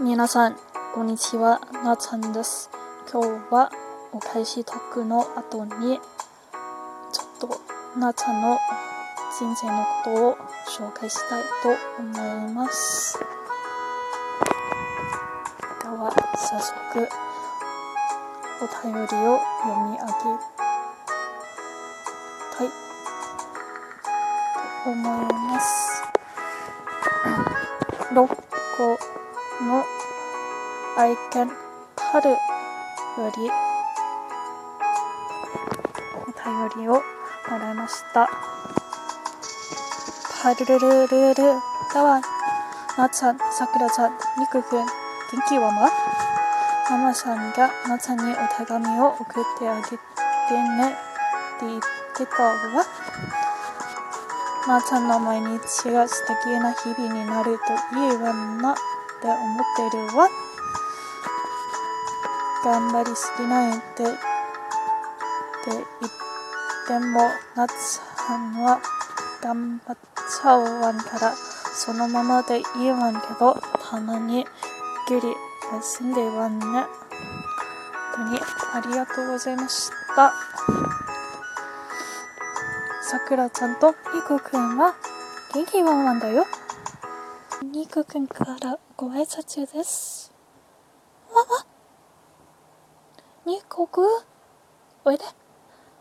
[0.00, 0.56] 皆さん、
[0.92, 2.68] こんにちは、なちゃんです。
[3.12, 3.70] 今日は
[4.12, 6.00] お返しトークの後に、
[7.12, 7.60] ちょっと
[8.00, 8.58] なちゃんの
[9.38, 10.36] 人生のことを
[10.66, 11.68] 紹介したいと
[12.00, 13.20] 思います。
[15.80, 17.08] では、早速、
[18.60, 20.12] お便りを読み上げ
[22.58, 22.66] たい
[24.82, 26.02] と思います。
[28.12, 29.23] 6個
[29.64, 29.82] の
[30.98, 31.50] 愛犬
[32.12, 32.36] パルよ
[33.36, 33.50] り
[36.20, 37.00] お便りをも
[37.58, 38.28] らいました。
[40.42, 42.20] パルルルルルでは、
[42.98, 44.88] なちゃん、さくらちゃん、みくくん、元
[45.48, 45.90] 気はま
[46.90, 51.80] ママさんがなちゃんにお手紙を送ってあげてねって言っ
[52.14, 52.52] てたわ。
[54.68, 58.74] なちゃんの毎日が素敵な日々になるといいわな
[59.24, 60.28] って思ってるわ。
[62.62, 65.80] 頑張りすぎないでって言っ
[66.86, 67.20] ても、
[67.56, 68.80] なっちゃんは
[69.42, 71.34] 頑張っちゃうわんから、
[71.74, 73.54] そのままでいいわんけど、
[73.90, 74.44] たまにゆっ
[75.20, 75.34] くり
[75.72, 76.66] 休んでいわんね。
[76.66, 78.38] 本当に
[78.74, 80.34] ありがとうございました。
[83.02, 84.94] さくらちゃんとみこくんは
[85.54, 86.46] 元気ワンワンだよ。
[87.72, 90.32] みこくんからご挨拶です。
[91.30, 91.66] わわ
[93.46, 94.02] ニコく
[95.02, 95.24] おいで。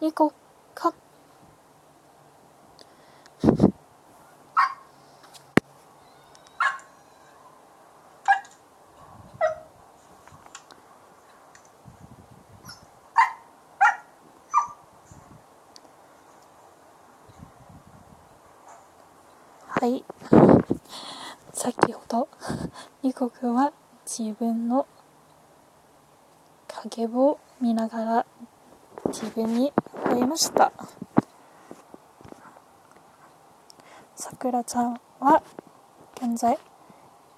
[0.00, 0.32] ニコ
[0.74, 0.92] か。
[19.68, 20.04] はい。
[21.62, 22.28] 先ほど、
[23.04, 23.72] ニコくんは
[24.04, 24.84] 自分の
[26.66, 28.26] 影を見ながら
[29.06, 30.72] 自分に吠えました。
[34.16, 35.40] さくらちゃんは
[36.16, 36.58] 現在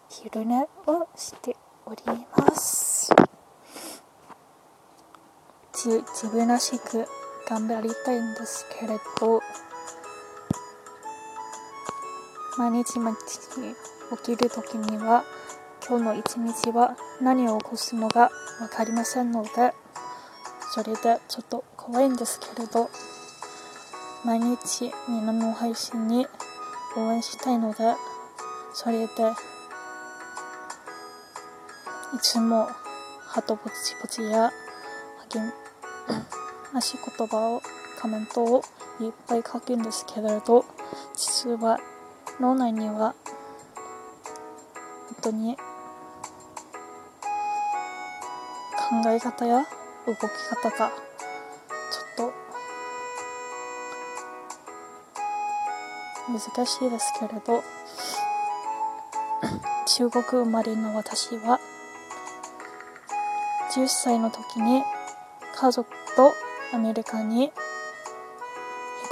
[0.08, 1.54] 昼寝をして
[1.84, 2.02] おり
[2.34, 3.12] ます。
[5.74, 7.06] 自分らしく
[7.46, 9.42] 頑張りたいんですけれど、
[12.56, 13.18] 毎日毎日
[14.16, 15.24] 起きるときには
[15.86, 19.50] 今日の一日は何を起こすのか分かりませんので
[20.72, 22.90] それでちょっと怖いんですけれど
[24.24, 26.26] 毎日みんなの配信に
[26.96, 27.94] 応援したいので
[28.72, 29.08] それでい
[32.22, 32.68] つも
[33.26, 34.52] ハトポチポチや
[35.32, 35.52] 励
[36.72, 37.62] まし言葉を
[38.00, 38.62] コメントを
[39.00, 40.64] いっぱい書くんですけれど
[41.16, 41.80] 実は
[42.40, 43.14] 脳内には
[45.22, 45.56] 本当に
[48.76, 49.64] 考え方や
[50.06, 50.86] 動き方がちょ
[52.28, 52.32] っと
[56.32, 57.62] 難しいですけれど
[59.86, 61.60] 中国生まれの私は
[63.74, 64.82] 10歳の時に
[65.56, 66.32] 家族と
[66.72, 67.52] アメリカに引っ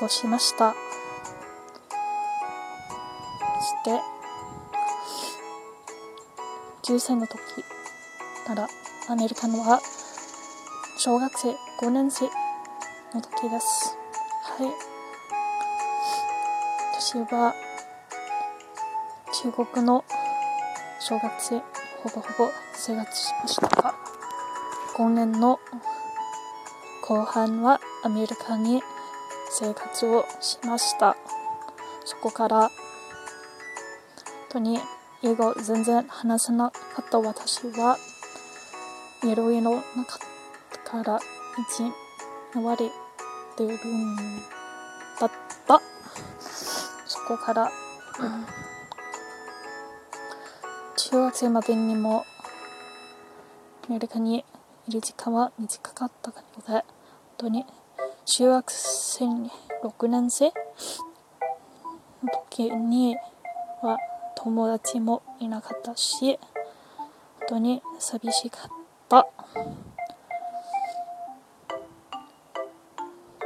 [0.04, 0.74] 越しました。
[3.82, 4.00] そして
[6.84, 7.40] 10歳の時
[8.48, 8.68] なら
[9.08, 9.80] アメリカのは
[10.96, 11.50] 小学生
[11.84, 12.26] 5年生
[13.12, 13.96] の時です。
[14.44, 14.70] はい。
[16.92, 17.54] 私は
[19.42, 20.04] 中国の
[21.00, 21.58] 小学生
[22.04, 23.94] ほぼほぼ生活しましたが
[24.96, 25.58] 5年の
[27.08, 28.80] 後半はアメリカに
[29.50, 31.16] 生活をしました。
[32.04, 32.70] そこから
[34.52, 34.78] 当に
[35.22, 37.96] 英語全然話せなかった私は
[39.24, 40.18] いろいろなかっ
[40.84, 41.20] たから
[42.54, 42.90] 1割
[43.56, 44.16] 出るん
[45.20, 45.30] だっ
[45.66, 45.80] た。
[47.06, 48.62] そこから、うん
[51.12, 52.24] 中学生までにも
[53.86, 54.46] アメリカに
[54.88, 56.82] いる時間は短かったので本
[57.36, 57.66] 当に
[58.24, 59.50] 中学生に
[59.84, 60.52] 6年生の
[62.48, 63.14] 時に
[63.82, 63.98] は
[64.44, 66.38] 友達もいなかったし
[67.38, 68.70] 本当に寂しかっ
[69.08, 69.26] た。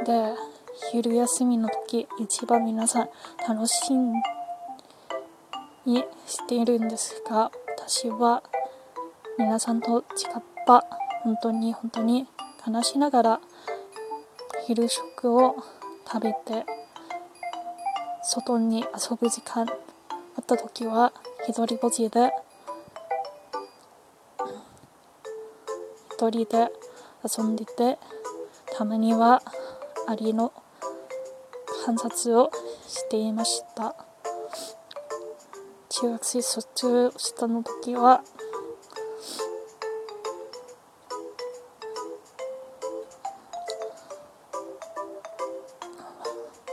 [0.05, 0.33] で
[0.91, 3.09] 昼休みの時一番皆さん
[3.47, 4.13] 楽しみ
[5.85, 8.41] にしているんですが私は
[9.37, 10.03] 皆さんと違
[10.37, 10.85] った。
[11.23, 12.25] 本当に本当に
[12.65, 13.41] 悲しながら
[14.65, 15.55] 昼食を
[16.05, 16.65] 食べて
[18.23, 19.67] 外に遊ぶ時間
[20.47, 21.11] った時は
[21.45, 22.31] 一人ぼっちで
[26.13, 26.71] 一人で
[27.37, 27.97] 遊んでて
[28.77, 29.41] たまには
[30.07, 30.53] アリの
[31.85, 32.49] 観察を
[32.87, 33.93] していました。
[35.89, 38.23] 中学生卒業したの時は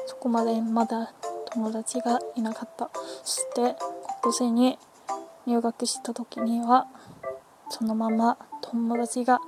[0.07, 1.13] そこまでまだ
[1.55, 2.91] 友達がいなかった。
[3.23, 3.77] そして
[4.21, 4.77] 高校生に
[5.47, 6.89] 入学した時には
[7.69, 9.41] そのまま友達が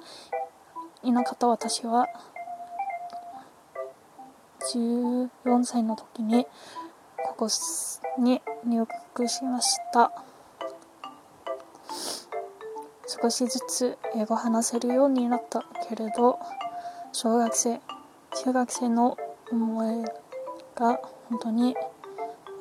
[1.03, 2.07] いなかった私は。
[4.73, 6.45] 14歳の時に
[7.25, 7.49] ここ
[8.19, 10.13] に入学しました。
[13.07, 16.39] 少しずつ英語話せるようになったけれど
[17.13, 17.81] 小学生
[18.45, 19.17] 中学生の
[19.51, 20.05] 思い
[20.75, 21.77] が本当に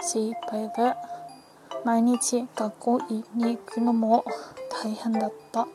[0.05, 0.93] 精一杯で
[1.83, 4.23] 毎日学校に行くのも
[4.83, 5.67] 大変だった。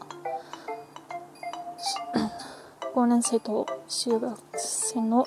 [2.94, 5.26] 5年生と中学生の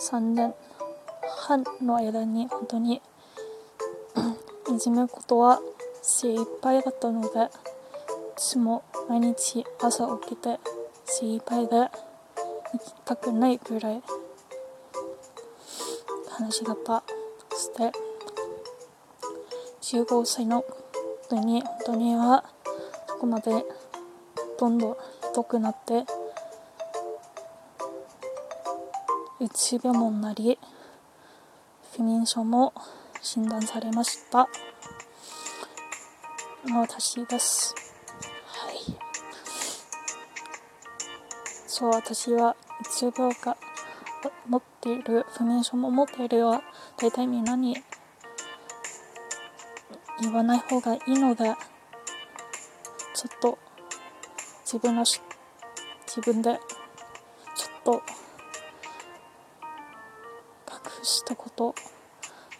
[0.00, 0.54] 3年。
[1.42, 3.02] 半の間に本当に
[4.72, 5.60] いじめることは
[6.02, 7.30] 精一杯だったのでい
[8.36, 10.60] つも毎日朝起きて
[11.04, 11.90] 精一杯で行
[12.78, 14.02] きたくないくらい
[16.30, 17.02] 話だった
[17.50, 17.92] そして
[19.92, 20.64] 15歳の
[21.28, 22.44] 時に本当には
[23.06, 23.62] そこまで
[24.58, 24.98] どんどんひ
[25.34, 26.06] どくなって
[29.38, 30.58] うつ病もなり
[31.94, 32.72] 不眠症も
[33.20, 34.48] 診断されました。
[36.74, 37.74] 私です。
[38.46, 38.76] はい。
[41.66, 43.58] そう私はうつ病が
[44.48, 46.62] 持っている不眠症も持っているは
[46.96, 47.76] 大体みんなに
[50.22, 51.54] 言わない方がいいのでちょっ
[53.40, 53.58] と
[54.64, 55.20] 自分の自
[56.20, 56.60] 分で
[57.56, 58.02] ちょっと
[60.70, 61.74] 隠したこと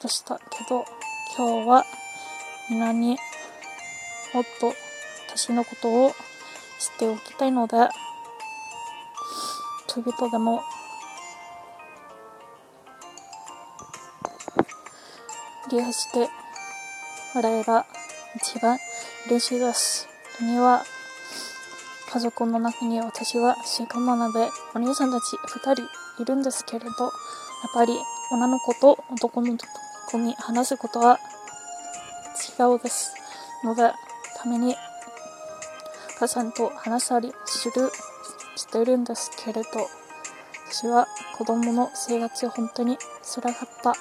[0.02, 0.84] でしたけど
[1.38, 1.84] 今日は
[2.68, 3.16] みなに
[4.34, 4.72] もっと
[5.28, 6.16] 私のことを知っ
[6.98, 7.76] ておきたいので
[9.86, 10.62] ちょびとでも
[15.70, 16.28] 利用して
[17.34, 17.86] もらえば
[18.36, 18.78] 一番
[19.26, 20.08] 嬉しいです。
[20.40, 20.84] には
[22.12, 27.12] 家族の中に私はシーカマナでお兄さんたち2人いるんですけれどやっ
[27.72, 27.94] ぱり
[28.30, 29.56] 女の子と男の
[30.10, 31.18] 子に話すことは
[32.58, 33.14] 違うです
[33.64, 33.92] ので
[34.36, 34.74] ために
[36.18, 37.90] 母さんと話したりする
[38.56, 39.68] してるんですけれど
[40.70, 41.06] 私は
[41.38, 43.94] 子供の生活本当に辛かった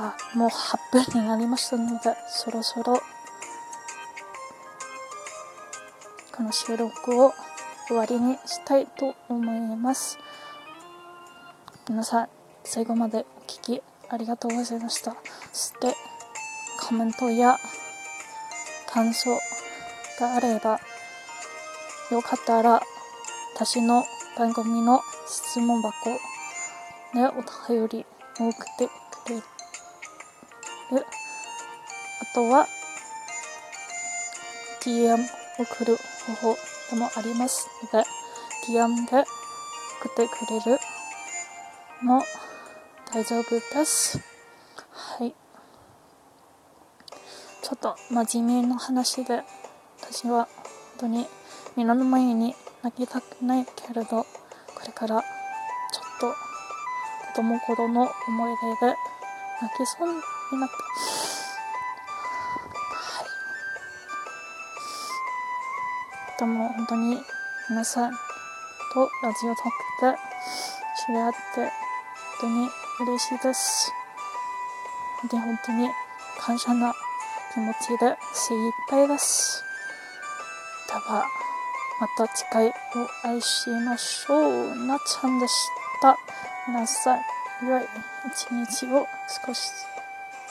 [0.00, 3.00] あもう8分になりましたのでそろそろ
[6.36, 7.34] この収録を
[7.88, 10.18] 終わりにしたいと思います。
[11.88, 12.28] 皆さん
[12.62, 15.16] 最後までお聴きありがとうございました。
[15.52, 15.96] そして
[16.80, 17.58] コメントや
[18.86, 19.36] 感想
[20.20, 20.78] があれば
[22.12, 22.80] よかったら
[23.56, 24.04] 私の
[24.38, 25.92] 番組の質問箱
[27.14, 28.06] でお便り
[28.38, 29.07] を送って
[30.90, 31.06] る
[32.20, 32.66] あとは
[34.80, 35.18] DM
[35.58, 35.96] 送る
[36.40, 36.58] 方法
[36.90, 37.68] でもあります。
[37.92, 38.06] ので
[38.66, 39.24] DM で
[40.00, 40.78] 送ってくれる
[42.02, 42.22] も
[43.12, 44.20] 大丈夫です。
[44.90, 45.34] はい。
[47.62, 49.42] ちょっと真面目な話で
[50.00, 51.26] 私は本当に
[51.76, 54.26] みんなの前に泣きたくないけれどこ
[54.86, 56.32] れからちょっと
[57.28, 58.94] 子供頃の思い出で
[59.60, 60.82] 泣きそうになったは
[63.24, 63.28] い。
[66.38, 67.22] でも本当に
[67.68, 68.16] 皆さんと
[69.22, 69.64] ラジオトー
[70.00, 70.18] クで
[71.06, 71.70] 知り合って本
[72.40, 73.92] 当に嬉しいです。
[75.30, 75.88] で本当に
[76.40, 76.94] 感謝な
[77.52, 79.64] 気持ちで精一杯です。
[80.88, 81.26] では
[82.00, 82.72] また次回お
[83.26, 84.86] 会いしましょう。
[84.86, 85.54] なっちゃんでし
[86.00, 86.16] た。
[86.68, 87.20] 皆さん
[87.66, 87.82] 良い
[88.30, 89.06] 一日を
[89.46, 89.70] 少し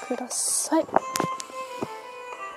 [0.05, 0.85] ください。